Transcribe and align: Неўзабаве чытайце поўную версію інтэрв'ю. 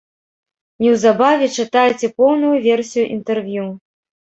Неўзабаве 0.85 1.51
чытайце 1.57 2.11
поўную 2.23 2.55
версію 2.67 3.05
інтэрв'ю. 3.19 3.71